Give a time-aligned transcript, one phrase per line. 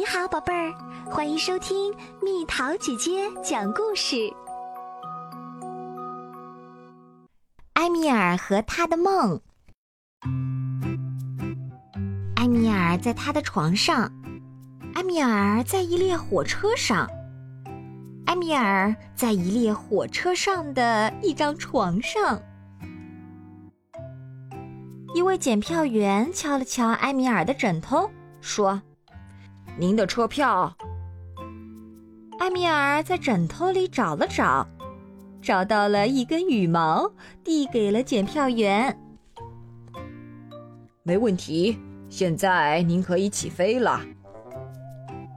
[0.00, 0.72] 你好，宝贝儿，
[1.10, 4.16] 欢迎收听蜜桃姐姐讲故事。
[7.74, 9.38] 埃米尔和他的梦。
[12.36, 14.10] 埃米尔在他的床上，
[14.94, 17.06] 埃米尔在一列火车上，
[18.24, 22.40] 埃米尔在一列火车上的一张床上。
[25.14, 28.10] 一位检票员敲了敲埃米尔的枕头，
[28.40, 28.80] 说
[29.78, 30.76] ：“您的车票。”
[32.40, 34.66] 埃米尔在枕头里找了找，
[35.42, 37.12] 找到了一根羽毛，
[37.44, 38.98] 递给了检票员。
[41.02, 44.00] 没问题，现在您可以起飞了。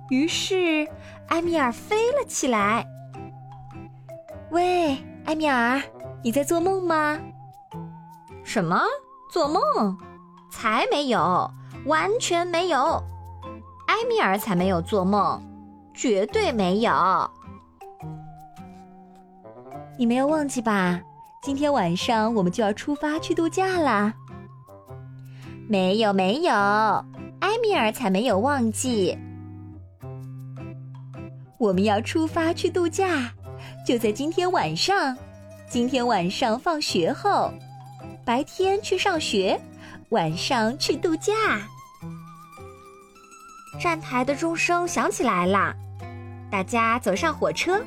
[0.10, 0.88] 于是，
[1.28, 2.86] 埃米尔飞了起来。
[4.52, 5.82] 喂，埃米尔，
[6.24, 7.20] 你在做梦吗？
[8.44, 8.80] 什么？
[9.32, 9.98] 做梦？
[10.52, 11.50] 才没有，
[11.86, 13.04] 完全没有。
[13.94, 15.40] 埃米尔才没有做梦，
[15.94, 16.92] 绝对没有。
[20.00, 21.00] 你没有忘记吧？
[21.44, 24.12] 今天晚上我们就要出发去度假啦。
[25.70, 29.16] 没有，没有，埃米尔才没有忘记。
[31.60, 33.32] 我们要出发去度假，
[33.86, 35.16] 就在今天晚上。
[35.70, 37.54] 今天晚上放学后。
[38.26, 39.62] 白天去上学，
[40.10, 41.32] 晚上去度假。
[43.80, 45.76] 站台的钟声响起来了，
[46.50, 47.84] 大家走上火车，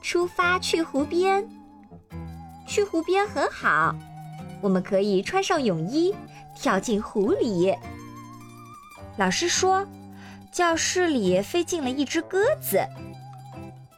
[0.00, 1.46] 出发去湖边。
[2.66, 3.94] 去湖边很好，
[4.60, 6.14] 我们可以穿上泳衣，
[6.56, 7.74] 跳进湖里。
[9.16, 9.86] 老师说，
[10.50, 12.84] 教室里飞进了一只鸽子，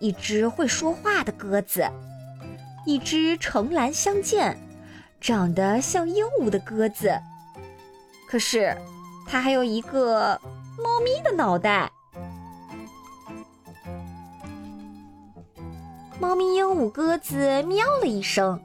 [0.01, 1.89] 一只会说话的鸽子，
[2.85, 4.57] 一只橙蓝相间。
[5.21, 7.13] 长得像鹦鹉的鸽子，
[8.29, 8.77] 可是
[9.27, 10.41] 它还有一个
[10.83, 11.91] 猫咪的脑袋。
[16.21, 18.61] 猫咪鹦鹉鸽子喵了一声，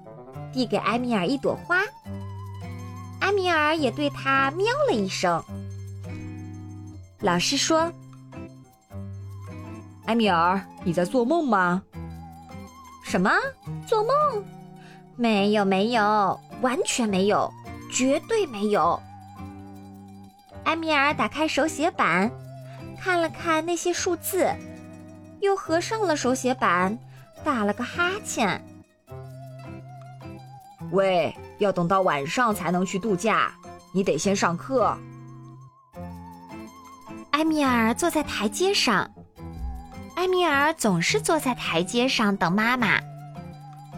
[0.52, 1.82] 递给埃米尔一朵花。
[3.22, 5.44] 埃米尔也对它喵了一声。
[7.20, 7.92] 老师说
[10.06, 11.82] ：“埃米尔，你在做梦吗
[13.04, 13.32] ？”“什么？
[13.88, 14.14] 做梦？”
[15.16, 17.52] 没有，没有，完全没有，
[17.92, 19.00] 绝对没有。
[20.66, 22.32] 埃米尔打开手写板，
[23.00, 24.48] 看了看那些数字，
[25.42, 26.98] 又合上了手写板，
[27.44, 28.64] 打了个哈欠。
[30.92, 33.52] 喂，要等到晚上才能去度假，
[33.94, 34.98] 你得先上课。
[37.32, 39.10] 埃米尔坐在台阶上，
[40.16, 43.00] 埃米尔总是坐在台阶上等妈妈，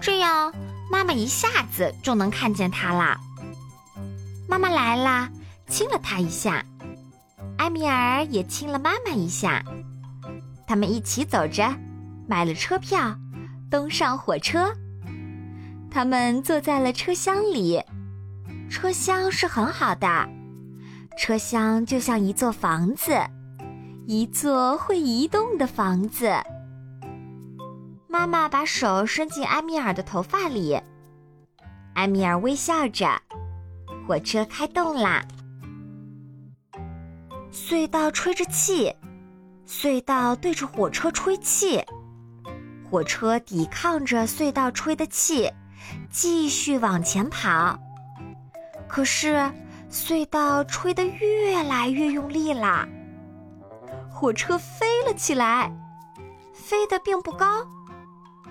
[0.02, 0.54] 这样。
[0.88, 3.20] 妈妈一下子就能看见他啦。
[4.48, 5.32] 妈妈来啦，
[5.68, 6.64] 亲了他一下，
[7.58, 9.64] 埃米尔也亲了妈妈一下。
[10.68, 11.64] 他们一起走着，
[12.28, 13.16] 买了车票，
[13.70, 14.74] 登上火车。
[15.92, 17.82] 他们坐在了车厢里，
[18.70, 20.08] 车厢是很好的，
[21.18, 23.18] 车厢就像一座房子，
[24.06, 26.32] 一座会移动的房子。
[28.08, 30.80] 妈妈把手伸进埃米尔的头发里，
[31.96, 33.08] 埃米尔微笑着。
[34.08, 35.26] 火车开动啦，
[37.56, 38.94] 隧道吹着气，
[39.66, 41.82] 隧道对着火车吹气，
[42.92, 45.50] 火车抵抗着隧道吹的气，
[46.12, 47.80] 继续往前跑。
[48.90, 49.50] 可是
[49.90, 52.86] 隧道吹得越来越用力啦，
[54.12, 55.74] 火车飞了起来，
[56.54, 57.66] 飞得并不高。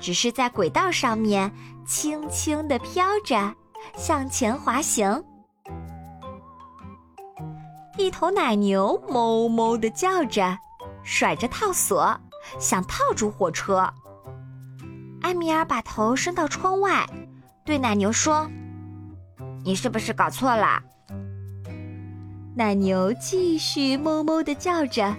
[0.00, 1.52] 只是在轨道上面
[1.86, 3.54] 轻轻地飘着，
[3.98, 5.22] 向前滑行。
[7.96, 10.58] 一头奶牛哞哞地叫着，
[11.04, 12.18] 甩着套索，
[12.58, 13.88] 想套住火车。
[15.22, 17.08] 埃米尔把头伸到窗外，
[17.64, 18.50] 对奶牛说
[19.64, 20.82] ：“你是不是搞错了？”
[22.56, 25.14] 奶牛继续哞哞地叫着，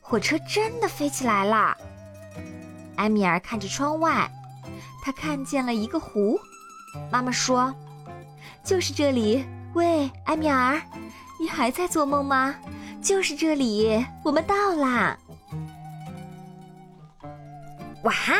[0.00, 1.76] 火车真的飞起来了。
[2.96, 4.28] 埃米尔看着窗外，
[5.04, 6.38] 他看见了一个湖。
[7.12, 7.72] 妈妈说
[8.64, 10.80] ：“就是这里。”喂，埃米尔，
[11.38, 12.54] 你还在做梦吗？
[13.02, 15.16] 就是这里，我们到啦！
[18.02, 18.34] 哇哈！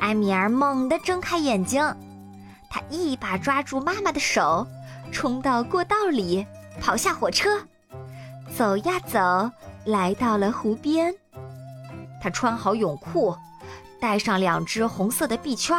[0.00, 1.82] 埃米尔猛地睁开眼睛，
[2.70, 4.66] 他一把抓住妈妈的手，
[5.12, 6.44] 冲到过道里，
[6.80, 7.50] 跑下火车，
[8.56, 9.50] 走呀走，
[9.84, 11.14] 来到了湖边。
[12.20, 13.36] 他穿好泳裤，
[14.00, 15.76] 带上两只红色的臂圈，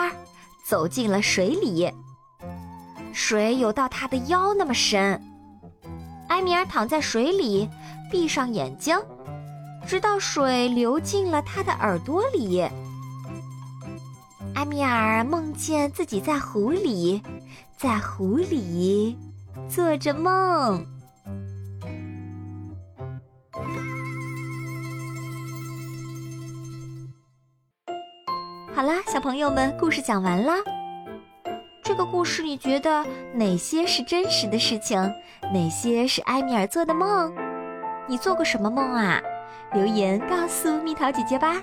[0.65, 1.91] 走进了水里。
[3.13, 5.21] 水有到他的腰那么深。
[6.29, 7.67] 埃米尔躺在水里，
[8.11, 8.97] 闭上眼睛，
[9.85, 12.61] 直到水流进了他的耳朵里。
[14.55, 17.21] 埃米尔梦见自己在湖里，
[17.77, 19.17] 在湖里
[19.69, 20.85] 做着梦。
[28.73, 30.55] 好啦，小朋友们，故事讲完啦。
[31.89, 33.03] 这个故事你觉得
[33.33, 34.95] 哪些是真实的事情，
[35.51, 37.33] 哪些是埃米尔做的梦？
[38.07, 39.19] 你做过什么梦啊？
[39.73, 41.55] 留言告诉蜜桃姐姐吧。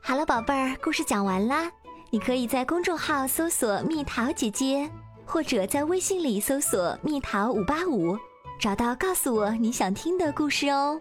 [0.00, 1.68] 好了，宝贝儿，故事讲完啦。
[2.10, 4.88] 你可以在公众号搜索“蜜桃姐姐”，
[5.26, 8.16] 或者在微信里搜索“蜜桃五八五”，
[8.60, 11.00] 找到告诉我你想听的故事哦。